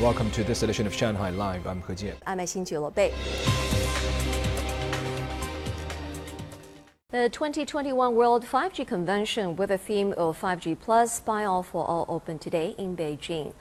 [0.00, 1.66] Welcome to this edition of Shanghai Live.
[1.66, 2.14] I'm He Jian.
[2.24, 3.12] I'm Xin Bei.
[7.10, 12.06] The 2021 World 5G Convention with the theme of 5G Plus By All for All
[12.08, 13.54] opened today in Beijing.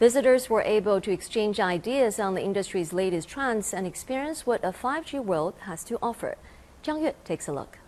[0.00, 4.72] Visitors were able to exchange ideas on the industry's latest trends and experience what a
[4.72, 6.36] 5G world has to offer.
[6.82, 7.78] Zhang Yue takes a look.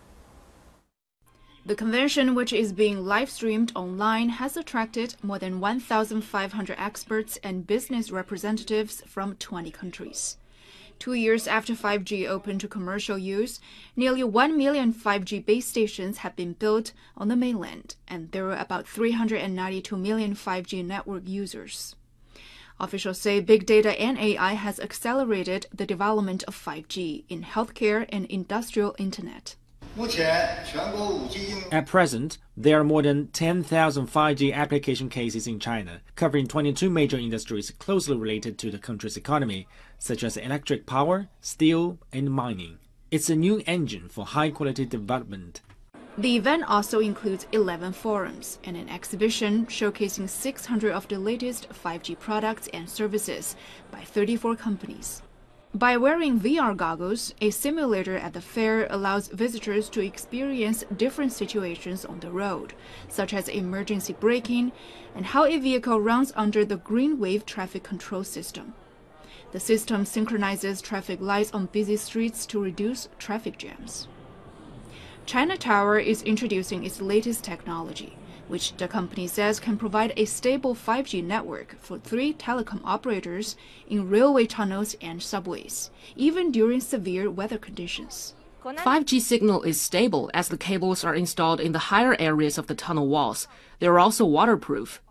[1.69, 7.67] The convention, which is being live streamed online, has attracted more than 1,500 experts and
[7.67, 10.37] business representatives from 20 countries.
[10.97, 13.59] Two years after 5G opened to commercial use,
[13.95, 18.57] nearly 1 million 5G base stations have been built on the mainland, and there are
[18.57, 21.95] about 392 million 5G network users.
[22.79, 28.25] Officials say big data and AI has accelerated the development of 5G in healthcare and
[28.25, 29.55] industrial internet.
[31.71, 37.17] At present, there are more than 10,000 5G application cases in China, covering 22 major
[37.17, 42.77] industries closely related to the country's economy, such as electric power, steel, and mining.
[43.11, 45.59] It's a new engine for high quality development.
[46.17, 52.17] The event also includes 11 forums and an exhibition showcasing 600 of the latest 5G
[52.19, 53.57] products and services
[53.91, 55.23] by 34 companies.
[55.73, 62.03] By wearing VR goggles, a simulator at the fair allows visitors to experience different situations
[62.03, 62.73] on the road,
[63.07, 64.71] such as emergency braking
[65.13, 68.73] and how a vehicle runs under the green wave traffic control system.
[69.51, 74.07] The system synchronizes traffic lights on busy streets to reduce traffic jams.
[75.27, 78.17] China Tower is introducing its latest technology
[78.49, 83.55] which the company says can provide a stable 5G network for three telecom operators
[83.87, 88.33] in railway tunnels and subways, even during severe weather conditions.
[88.63, 92.75] 5G signal is stable as the cables are installed in the higher areas of the
[92.75, 93.47] tunnel walls.
[93.79, 95.01] They are also waterproof.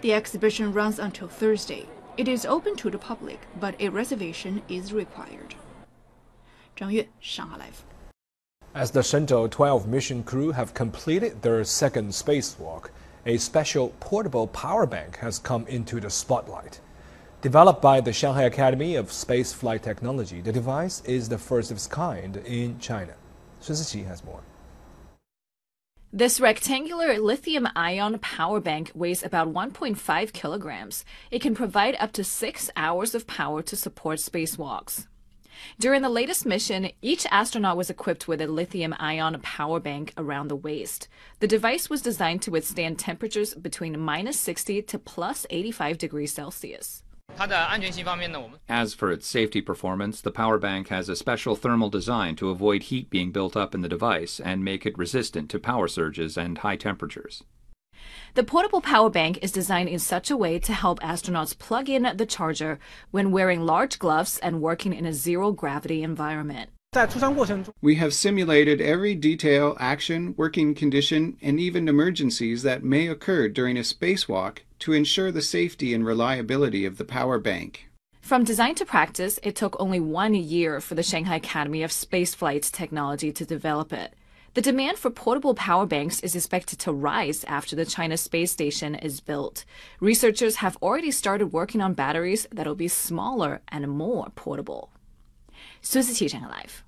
[0.00, 1.86] The exhibition runs until Thursday.
[2.16, 5.54] It is open to the public, but a reservation is required.
[6.76, 7.84] Zhang Yue, Shanghai Live
[8.76, 12.90] as the Shenzhou 12 mission crew have completed their second spacewalk,
[13.24, 16.78] a special portable power bank has come into the spotlight.
[17.40, 21.78] Developed by the Shanghai Academy of Space Flight Technology, the device is the first of
[21.78, 23.14] its kind in China.
[23.60, 24.42] Sun Siqi has more.
[26.12, 31.02] This rectangular lithium ion power bank weighs about 1.5 kilograms.
[31.30, 35.06] It can provide up to six hours of power to support spacewalks.
[35.78, 40.48] During the latest mission, each astronaut was equipped with a lithium ion power bank around
[40.48, 41.08] the waist.
[41.40, 47.02] The device was designed to withstand temperatures between minus 60 to plus 85 degrees Celsius.
[48.68, 52.84] As for its safety performance, the power bank has a special thermal design to avoid
[52.84, 56.58] heat being built up in the device and make it resistant to power surges and
[56.58, 57.42] high temperatures.
[58.34, 62.12] The portable power bank is designed in such a way to help astronauts plug in
[62.16, 62.78] the charger
[63.10, 66.70] when wearing large gloves and working in a zero gravity environment.
[67.82, 73.76] We have simulated every detail, action, working condition, and even emergencies that may occur during
[73.76, 77.90] a spacewalk to ensure the safety and reliability of the power bank.
[78.22, 82.72] From design to practice, it took only one year for the Shanghai Academy of Spaceflight
[82.72, 84.14] Technology to develop it.
[84.56, 88.94] The demand for portable power banks is expected to rise after the China space station
[88.94, 89.66] is built.
[90.00, 94.88] Researchers have already started working on batteries that'll be smaller and more portable.
[95.82, 96.82] Susie Live.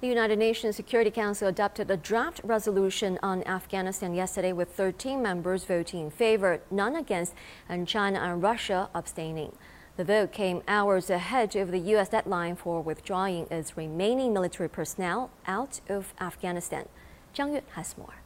[0.00, 5.64] The United Nations Security Council adopted a draft resolution on Afghanistan yesterday with 13 members
[5.64, 7.34] voting in favor, none against,
[7.68, 9.52] and China and Russia abstaining.
[9.96, 12.10] The vote came hours ahead of the U.S.
[12.10, 16.86] deadline for withdrawing its remaining military personnel out of Afghanistan.
[17.34, 18.16] Zhang Yue has more.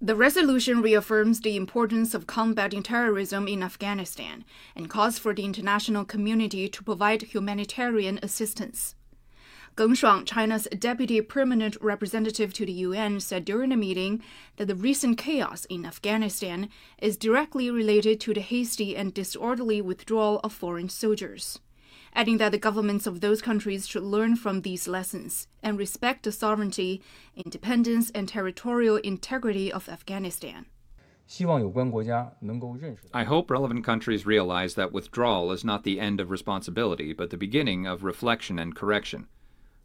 [0.00, 4.44] The resolution reaffirms the importance of combating terrorism in Afghanistan
[4.76, 8.94] and calls for the international community to provide humanitarian assistance.
[9.76, 14.22] Geng Shuang, China's deputy permanent representative to the UN, said during the meeting
[14.56, 20.40] that the recent chaos in Afghanistan is directly related to the hasty and disorderly withdrawal
[20.42, 21.58] of foreign soldiers,
[22.14, 26.32] adding that the governments of those countries should learn from these lessons and respect the
[26.32, 27.02] sovereignty,
[27.36, 30.64] independence, and territorial integrity of Afghanistan.
[33.12, 37.36] I hope relevant countries realize that withdrawal is not the end of responsibility, but the
[37.36, 39.26] beginning of reflection and correction.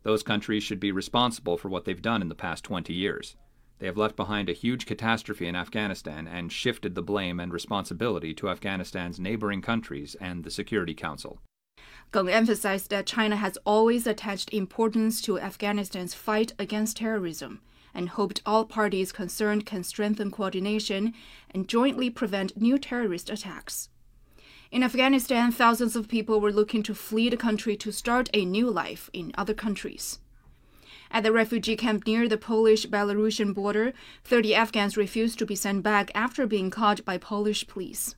[0.04, 3.36] Those countries should be responsible for what they've done in the past 20 years.
[3.80, 8.34] They have left behind a huge catastrophe in Afghanistan and shifted the blame and responsibility
[8.36, 11.40] to Afghanistan's neighboring countries and the Security Council.
[12.14, 17.62] Geng emphasized that China has always attached importance to Afghanistan's fight against terrorism
[17.94, 21.14] and hoped all parties concerned can strengthen coordination
[21.50, 23.90] and jointly prevent new terrorist attacks.
[24.72, 28.70] In Afghanistan, thousands of people were looking to flee the country to start a new
[28.70, 30.20] life in other countries.
[31.12, 33.92] At the refugee camp near the Polish Belarusian border,
[34.24, 38.16] 30 Afghans refused to be sent back after being caught by Polish police.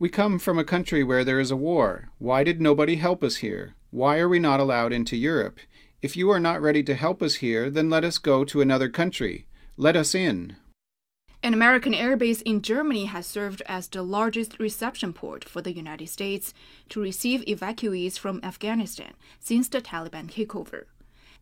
[0.00, 2.08] We come from a country where there is a war.
[2.18, 3.76] Why did nobody help us here?
[3.92, 5.60] Why are we not allowed into Europe?
[6.02, 8.88] If you are not ready to help us here, then let us go to another
[8.88, 9.46] country.
[9.76, 10.56] Let us in.
[11.44, 16.08] An American airbase in Germany has served as the largest reception port for the United
[16.08, 16.54] States
[16.88, 20.84] to receive evacuees from Afghanistan since the Taliban takeover.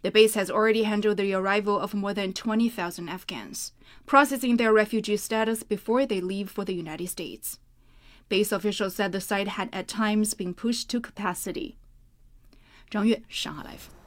[0.01, 3.73] The base has already handled the arrival of more than 20,000 Afghans,
[4.07, 7.59] processing their refugee status before they leave for the United States.
[8.31, 11.77] Base officials said the site had at times been pushed to capacity.
[12.91, 14.00] 张悦，Shanghai Live。